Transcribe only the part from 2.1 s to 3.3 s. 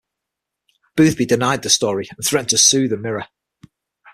and threatened to sue the "Mirror".